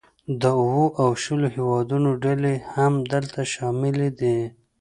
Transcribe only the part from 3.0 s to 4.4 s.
دلته شاملې دي